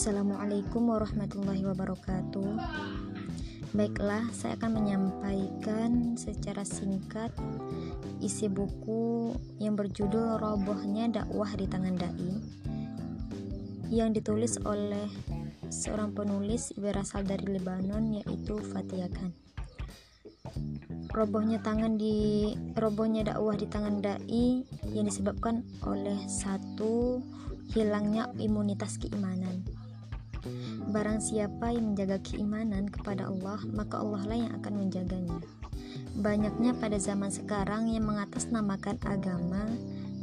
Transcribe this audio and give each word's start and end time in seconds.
Assalamualaikum 0.00 0.96
warahmatullahi 0.96 1.60
wabarakatuh. 1.60 2.56
Baiklah, 3.76 4.32
saya 4.32 4.56
akan 4.56 4.80
menyampaikan 4.80 6.16
secara 6.16 6.64
singkat 6.64 7.28
isi 8.24 8.48
buku 8.48 9.36
yang 9.60 9.76
berjudul 9.76 10.40
Robohnya 10.40 11.04
Dakwah 11.12 11.52
di 11.52 11.68
Tangan 11.68 12.00
Dai 12.00 12.32
yang 13.92 14.16
ditulis 14.16 14.56
oleh 14.64 15.04
seorang 15.68 16.16
penulis 16.16 16.72
berasal 16.80 17.20
dari 17.20 17.60
Lebanon 17.60 18.24
yaitu 18.24 18.56
Fatia 18.72 19.04
Khan. 19.12 19.36
Robohnya 21.12 21.60
tangan 21.60 22.00
di 22.00 22.48
robohnya 22.72 23.36
dakwah 23.36 23.52
di 23.52 23.68
tangan 23.68 24.00
dai 24.00 24.64
yang 24.96 25.04
disebabkan 25.04 25.60
oleh 25.84 26.16
satu 26.24 27.20
hilangnya 27.76 28.32
imunitas 28.40 28.96
keimanan. 28.96 29.79
Barang 30.88 31.20
siapa 31.20 31.76
yang 31.76 31.92
menjaga 31.92 32.16
keimanan 32.24 32.88
kepada 32.88 33.28
Allah, 33.28 33.60
maka 33.68 34.00
Allah 34.00 34.24
lah 34.24 34.38
yang 34.40 34.52
akan 34.56 34.74
menjaganya. 34.86 35.38
Banyaknya 36.16 36.72
pada 36.80 36.96
zaman 36.96 37.28
sekarang 37.28 37.92
yang 37.92 38.08
mengatasnamakan 38.08 38.96
agama, 39.04 39.68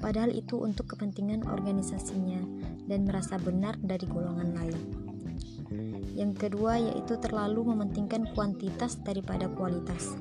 padahal 0.01 0.33
itu 0.33 0.57
untuk 0.57 0.97
kepentingan 0.97 1.45
organisasinya 1.45 2.41
dan 2.89 3.05
merasa 3.05 3.37
benar 3.37 3.77
dari 3.77 4.09
golongan 4.09 4.49
lain. 4.57 4.79
Yang 6.17 6.49
kedua 6.49 6.81
yaitu 6.81 7.21
terlalu 7.21 7.61
mementingkan 7.69 8.25
kuantitas 8.33 8.97
daripada 9.05 9.45
kualitas. 9.53 10.17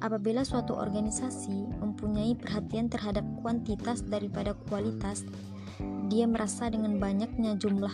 Apabila 0.00 0.46
suatu 0.46 0.78
organisasi 0.78 1.76
mempunyai 1.76 2.32
perhatian 2.32 2.88
terhadap 2.88 3.26
kuantitas 3.44 4.00
daripada 4.00 4.56
kualitas, 4.70 5.28
dia 6.08 6.24
merasa 6.24 6.72
dengan 6.72 6.96
banyaknya 6.96 7.60
jumlah 7.60 7.92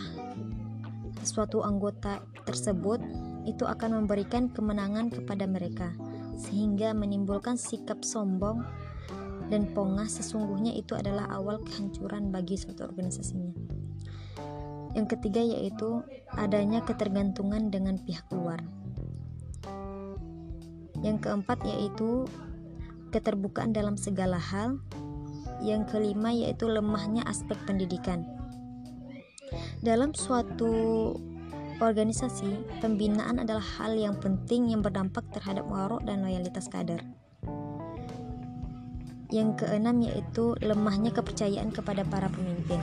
suatu 1.23 1.65
anggota 1.65 2.21
tersebut 2.45 2.99
itu 3.47 3.63
akan 3.63 4.03
memberikan 4.03 4.51
kemenangan 4.51 5.09
kepada 5.09 5.47
mereka 5.47 5.95
sehingga 6.37 6.93
menimbulkan 6.93 7.57
sikap 7.57 8.05
sombong 8.05 8.61
dan 9.47 9.71
pongah 9.71 10.07
sesungguhnya 10.07 10.75
itu 10.75 10.93
adalah 10.93 11.31
awal 11.31 11.63
kehancuran 11.63 12.29
bagi 12.29 12.59
suatu 12.59 12.83
organisasinya. 12.83 13.55
Yang 14.93 15.17
ketiga 15.17 15.41
yaitu 15.43 16.03
adanya 16.35 16.83
ketergantungan 16.83 17.71
dengan 17.71 18.01
pihak 18.01 18.27
luar. 18.33 18.59
Yang 20.99 21.29
keempat 21.29 21.63
yaitu 21.63 22.27
keterbukaan 23.13 23.71
dalam 23.71 23.95
segala 23.95 24.41
hal. 24.41 24.81
Yang 25.63 25.95
kelima 25.95 26.29
yaitu 26.33 26.69
lemahnya 26.69 27.25
aspek 27.25 27.57
pendidikan. 27.65 28.25
Dalam 29.79 30.11
suatu 30.11 31.13
organisasi, 31.77 32.81
pembinaan 32.81 33.37
adalah 33.37 33.63
hal 33.77 33.93
yang 33.93 34.17
penting 34.17 34.73
yang 34.73 34.81
berdampak 34.81 35.23
terhadap 35.29 35.63
warok 35.69 36.01
dan 36.03 36.25
loyalitas 36.25 36.65
kader. 36.67 36.99
Yang 39.29 39.63
keenam 39.63 40.01
yaitu 40.01 40.55
lemahnya 40.63 41.11
kepercayaan 41.11 41.69
kepada 41.69 42.07
para 42.07 42.31
pemimpin. 42.31 42.79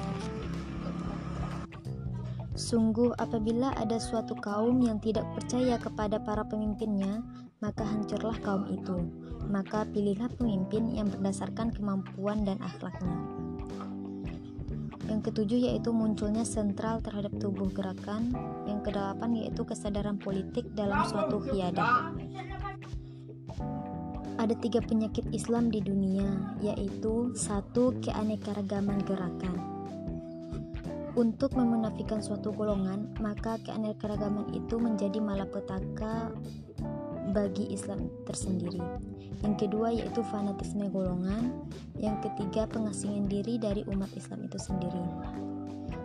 Sungguh 2.54 3.10
apabila 3.18 3.74
ada 3.74 3.98
suatu 3.98 4.38
kaum 4.38 4.78
yang 4.78 5.02
tidak 5.02 5.26
percaya 5.34 5.74
kepada 5.74 6.22
para 6.22 6.46
pemimpinnya, 6.46 7.18
maka 7.58 7.82
hancurlah 7.82 8.38
kaum 8.46 8.70
itu. 8.70 9.10
Maka 9.50 9.82
pilihlah 9.90 10.30
pemimpin 10.38 10.94
yang 10.94 11.10
berdasarkan 11.10 11.74
kemampuan 11.74 12.46
dan 12.46 12.62
akhlaknya. 12.62 13.18
Yang 15.06 15.20
ketujuh 15.30 15.58
yaitu 15.70 15.90
munculnya 15.92 16.42
sentral 16.42 17.04
terhadap 17.04 17.32
tubuh 17.36 17.68
gerakan. 17.72 18.32
Yang 18.64 18.90
kedelapan 18.90 19.30
yaitu 19.36 19.62
kesadaran 19.64 20.16
politik 20.16 20.68
dalam 20.72 21.04
suatu 21.08 21.40
hiadah. 21.44 22.12
Ada 24.34 24.54
tiga 24.58 24.82
penyakit 24.82 25.30
Islam 25.30 25.70
di 25.70 25.78
dunia, 25.78 26.58
yaitu 26.58 27.32
satu 27.38 27.94
keanekaragaman 28.02 28.98
gerakan 29.06 29.74
untuk 31.14 31.54
memunafikan 31.54 32.18
suatu 32.18 32.50
golongan, 32.50 33.14
maka 33.22 33.54
keanekaragaman 33.62 34.50
itu 34.50 34.82
menjadi 34.82 35.22
malapetaka 35.22 36.34
bagi 37.32 37.72
Islam 37.72 38.12
tersendiri. 38.28 38.82
Yang 39.40 39.68
kedua 39.68 39.92
yaitu 39.92 40.20
fanatisme 40.28 40.88
golongan, 40.92 41.64
yang 41.96 42.20
ketiga 42.20 42.68
pengasingan 42.68 43.28
diri 43.28 43.56
dari 43.56 43.84
umat 43.88 44.10
Islam 44.16 44.44
itu 44.44 44.58
sendiri. 44.60 45.04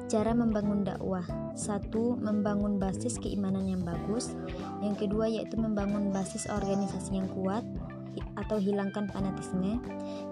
Cara 0.09 0.33
membangun 0.33 0.81
dakwah. 0.81 1.21
Satu, 1.53 2.17
membangun 2.17 2.81
basis 2.81 3.21
keimanan 3.21 3.69
yang 3.69 3.85
bagus. 3.85 4.33
Yang 4.81 5.05
kedua 5.05 5.29
yaitu 5.29 5.53
membangun 5.53 6.09
basis 6.09 6.49
organisasi 6.49 7.21
yang 7.21 7.29
kuat 7.29 7.61
atau 8.41 8.57
hilangkan 8.57 9.05
fanatisme. 9.13 9.77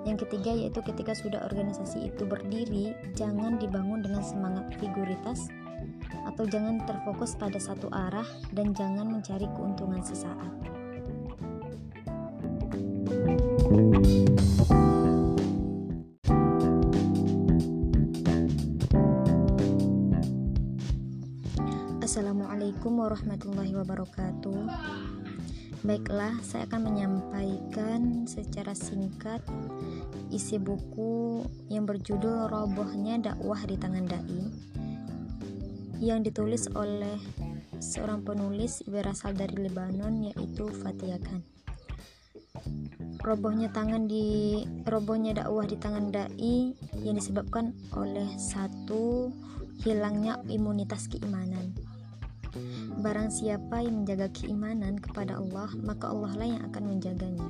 Yang 0.02 0.26
ketiga 0.26 0.52
yaitu 0.56 0.82
ketika 0.82 1.14
sudah 1.14 1.46
organisasi 1.46 2.10
itu 2.10 2.26
berdiri, 2.26 2.98
jangan 3.14 3.62
dibangun 3.62 4.02
dengan 4.02 4.26
semangat 4.26 4.66
figuritas 4.82 5.46
atau 6.26 6.44
jangan 6.50 6.82
terfokus 6.84 7.38
pada 7.38 7.62
satu 7.62 7.88
arah 7.94 8.28
dan 8.58 8.74
jangan 8.74 9.08
mencari 9.08 9.46
keuntungan 9.56 10.02
sesaat. 10.02 10.77
Assalamualaikum 22.08 23.04
warahmatullahi 23.04 23.76
wabarakatuh. 23.84 24.64
Baiklah, 25.84 26.40
saya 26.40 26.64
akan 26.64 26.88
menyampaikan 26.88 28.24
secara 28.24 28.72
singkat 28.72 29.44
isi 30.32 30.56
buku 30.56 31.44
yang 31.68 31.84
berjudul 31.84 32.48
Robohnya 32.48 33.20
Dakwah 33.20 33.60
di 33.68 33.76
Tangan 33.76 34.08
Dai 34.08 34.40
yang 36.00 36.24
ditulis 36.24 36.72
oleh 36.80 37.20
seorang 37.84 38.24
penulis 38.24 38.88
berasal 38.88 39.36
dari 39.36 39.68
Lebanon 39.68 40.32
yaitu 40.32 40.72
Fatia 40.80 41.20
Khan. 41.20 41.44
Robohnya 43.20 43.68
tangan 43.76 44.08
di 44.08 44.64
robohnya 44.88 45.36
dakwah 45.44 45.68
di 45.68 45.76
tangan 45.76 46.16
dai 46.16 46.72
yang 47.04 47.20
disebabkan 47.20 47.76
oleh 47.92 48.32
satu 48.40 49.28
hilangnya 49.84 50.40
imunitas 50.48 51.12
keimanan. 51.12 51.87
Barang 52.98 53.30
siapa 53.30 53.86
yang 53.86 54.02
menjaga 54.02 54.26
keimanan 54.34 54.98
kepada 54.98 55.38
Allah, 55.38 55.70
maka 55.86 56.10
Allah 56.10 56.34
lah 56.34 56.48
yang 56.50 56.62
akan 56.66 56.84
menjaganya. 56.98 57.50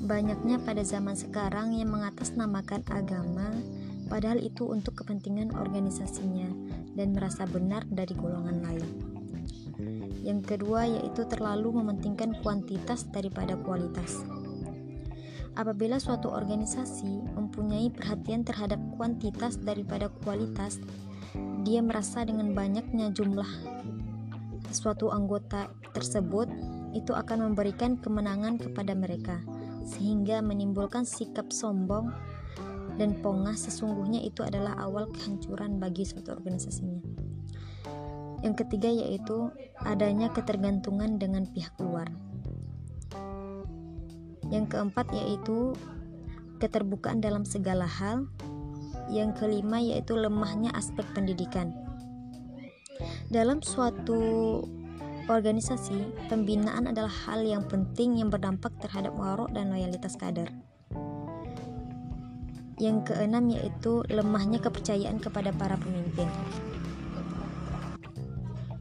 Banyaknya 0.00 0.56
pada 0.64 0.80
zaman 0.80 1.12
sekarang 1.12 1.76
yang 1.76 1.92
mengatasnamakan 1.92 2.80
agama, 2.88 3.52
padahal 4.08 4.40
itu 4.40 4.64
untuk 4.64 5.04
kepentingan 5.04 5.52
organisasinya 5.52 6.48
dan 6.96 7.12
merasa 7.12 7.44
benar 7.44 7.84
dari 7.92 8.16
golongan 8.16 8.64
lain. 8.64 8.86
Yang 10.24 10.56
kedua 10.56 10.88
yaitu 10.88 11.28
terlalu 11.28 11.76
mementingkan 11.76 12.32
kuantitas 12.40 13.04
daripada 13.12 13.60
kualitas. 13.60 14.24
Apabila 15.52 16.00
suatu 16.00 16.32
organisasi 16.32 17.36
mempunyai 17.36 17.92
perhatian 17.92 18.40
terhadap 18.40 18.80
kuantitas 18.96 19.60
daripada 19.60 20.08
kualitas, 20.24 20.80
dia 21.60 21.84
merasa 21.84 22.24
dengan 22.24 22.56
banyaknya 22.56 23.12
jumlah 23.12 23.48
suatu 24.72 25.12
anggota 25.12 25.68
tersebut 25.92 26.48
itu 26.92 27.12
akan 27.12 27.52
memberikan 27.52 28.00
kemenangan 28.00 28.56
kepada 28.60 28.92
mereka 28.92 29.40
sehingga 29.84 30.40
menimbulkan 30.40 31.04
sikap 31.04 31.52
sombong 31.52 32.12
dan 33.00 33.16
pongah 33.24 33.56
sesungguhnya 33.56 34.20
itu 34.20 34.44
adalah 34.44 34.76
awal 34.80 35.08
kehancuran 35.08 35.80
bagi 35.80 36.04
suatu 36.04 36.32
organisasinya. 36.36 37.00
Yang 38.42 38.66
ketiga 38.66 38.90
yaitu 38.90 39.54
adanya 39.86 40.28
ketergantungan 40.34 41.16
dengan 41.16 41.46
pihak 41.46 41.72
luar. 41.78 42.10
Yang 44.50 44.76
keempat 44.76 45.08
yaitu 45.14 45.72
keterbukaan 46.58 47.22
dalam 47.22 47.46
segala 47.46 47.86
hal. 47.86 48.28
Yang 49.08 49.40
kelima 49.40 49.78
yaitu 49.78 50.18
lemahnya 50.18 50.74
aspek 50.74 51.06
pendidikan. 51.14 51.81
Dalam 53.30 53.62
suatu 53.62 54.60
organisasi, 55.30 56.26
pembinaan 56.26 56.90
adalah 56.90 57.12
hal 57.26 57.46
yang 57.46 57.62
penting 57.66 58.18
yang 58.18 58.28
berdampak 58.28 58.74
terhadap 58.82 59.14
warok 59.14 59.50
dan 59.54 59.70
loyalitas 59.70 60.18
kader. 60.18 60.50
Yang 62.82 63.14
keenam 63.14 63.46
yaitu 63.52 64.02
lemahnya 64.10 64.58
kepercayaan 64.58 65.22
kepada 65.22 65.54
para 65.54 65.78
pemimpin. 65.78 66.26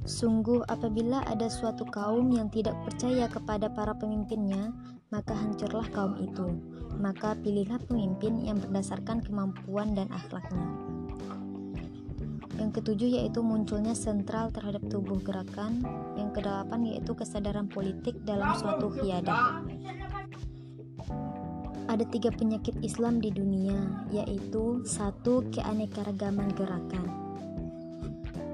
Sungguh 0.02 0.66
apabila 0.66 1.22
ada 1.30 1.46
suatu 1.46 1.86
kaum 1.86 2.34
yang 2.34 2.50
tidak 2.50 2.74
percaya 2.84 3.30
kepada 3.30 3.70
para 3.70 3.94
pemimpinnya, 3.94 4.74
maka 5.14 5.38
hancurlah 5.38 5.86
kaum 5.94 6.18
itu. 6.18 6.58
Maka 6.98 7.38
pilihlah 7.40 7.80
pemimpin 7.86 8.42
yang 8.42 8.58
berdasarkan 8.58 9.22
kemampuan 9.22 9.94
dan 9.94 10.10
akhlaknya. 10.10 10.66
Yang 12.62 12.78
ketujuh 12.78 13.10
yaitu 13.18 13.42
munculnya 13.42 13.98
sentral 13.98 14.54
terhadap 14.54 14.86
tubuh 14.86 15.18
gerakan. 15.18 15.82
Yang 16.14 16.30
kedelapan 16.38 16.80
yaitu 16.86 17.18
kesadaran 17.18 17.66
politik 17.66 18.22
dalam 18.22 18.54
suatu 18.54 18.94
hiadah. 19.02 19.66
Ada 21.90 22.06
tiga 22.14 22.30
penyakit 22.30 22.78
Islam 22.86 23.18
di 23.18 23.34
dunia, 23.34 24.06
yaitu 24.14 24.86
satu 24.86 25.42
keanekaragaman 25.50 26.54
gerakan. 26.54 27.10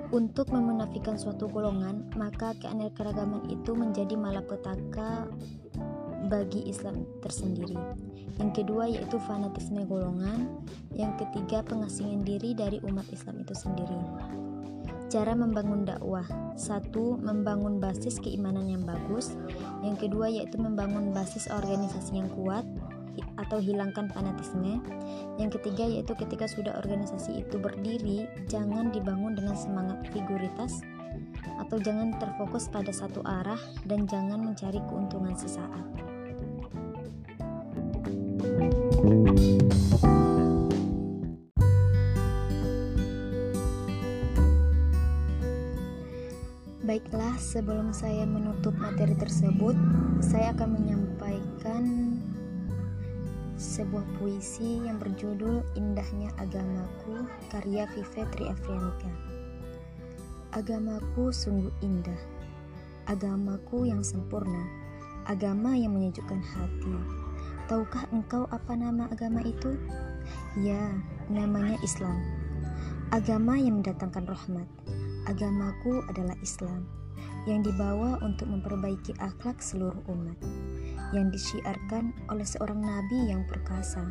Untuk 0.07 0.55
memunafikan 0.55 1.19
suatu 1.19 1.51
golongan, 1.51 2.07
maka 2.15 2.55
keanekaragaman 2.63 3.51
itu 3.51 3.75
menjadi 3.75 4.15
malapetaka 4.15 5.27
bagi 6.25 6.65
Islam 6.65 7.05
tersendiri. 7.21 7.77
Yang 8.41 8.51
kedua 8.63 8.89
yaitu 8.89 9.17
fanatisme 9.21 9.85
golongan, 9.85 10.49
yang 10.93 11.13
ketiga 11.17 11.61
pengasingan 11.65 12.25
diri 12.25 12.57
dari 12.57 12.81
umat 12.85 13.05
Islam 13.13 13.41
itu 13.41 13.53
sendiri. 13.53 13.97
Cara 15.07 15.31
membangun 15.31 15.87
dakwah. 15.87 16.27
Satu, 16.59 17.15
membangun 17.23 17.79
basis 17.79 18.19
keimanan 18.19 18.67
yang 18.67 18.83
bagus. 18.83 19.39
Yang 19.79 20.09
kedua 20.09 20.27
yaitu 20.27 20.59
membangun 20.59 21.15
basis 21.15 21.47
organisasi 21.47 22.19
yang 22.19 22.27
kuat 22.35 22.67
atau 23.39 23.57
hilangkan 23.57 24.11
fanatisme. 24.11 24.83
Yang 25.39 25.57
ketiga 25.61 25.87
yaitu 25.87 26.13
ketika 26.13 26.45
sudah 26.45 26.75
organisasi 26.83 27.45
itu 27.45 27.55
berdiri, 27.55 28.27
jangan 28.51 28.91
dibangun 28.91 29.33
dengan 29.33 29.55
semangat 29.55 30.03
figuritas 30.11 30.83
atau 31.59 31.77
jangan 31.81 32.15
terfokus 32.17 32.69
pada 32.69 32.89
satu 32.93 33.21
arah 33.25 33.59
dan 33.85 34.07
jangan 34.07 34.39
mencari 34.39 34.79
keuntungan 34.87 35.35
sesaat. 35.35 35.85
Baiklah, 46.87 47.35
sebelum 47.35 47.91
saya 47.91 48.23
menutup 48.23 48.71
materi 48.79 49.11
tersebut, 49.19 49.75
saya 50.23 50.55
akan 50.55 50.69
menyampaikan 50.79 51.83
sebuah 53.59 54.07
puisi 54.15 54.87
yang 54.87 54.95
berjudul 54.95 55.67
Indahnya 55.75 56.31
Agamaku 56.39 57.27
karya 57.51 57.91
Vive 57.91 58.23
Triafrianika. 58.31 59.36
Agamaku 60.57 61.29
sungguh 61.29 61.69
indah, 61.85 62.17
agamaku 63.05 63.93
yang 63.93 64.01
sempurna, 64.01 64.65
agama 65.29 65.77
yang 65.77 65.93
menyejukkan 65.93 66.41
hati. 66.41 66.97
Tahukah 67.69 68.09
engkau 68.09 68.49
apa 68.49 68.73
nama 68.73 69.05
agama 69.13 69.45
itu? 69.45 69.77
Ya, 70.57 70.97
namanya 71.29 71.77
Islam. 71.85 72.17
Agama 73.13 73.61
yang 73.61 73.85
mendatangkan 73.85 74.25
rahmat. 74.25 74.65
Agamaku 75.29 76.01
adalah 76.09 76.33
Islam 76.41 76.89
yang 77.45 77.61
dibawa 77.61 78.17
untuk 78.25 78.49
memperbaiki 78.49 79.13
akhlak 79.21 79.61
seluruh 79.61 80.01
umat 80.09 80.41
yang 81.13 81.29
disiarkan 81.29 82.17
oleh 82.33 82.49
seorang 82.49 82.81
nabi 82.81 83.29
yang 83.29 83.45
perkasa, 83.45 84.09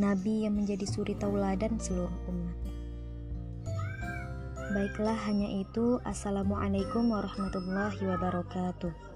nabi 0.00 0.48
yang 0.48 0.56
menjadi 0.56 0.88
suri 0.88 1.12
tauladan 1.12 1.76
seluruh 1.76 2.16
umat. 2.32 2.73
Baiklah 4.74 5.14
hanya 5.30 5.46
itu. 5.62 6.02
Assalamualaikum 6.02 7.06
warahmatullahi 7.14 8.10
wabarakatuh. 8.10 9.13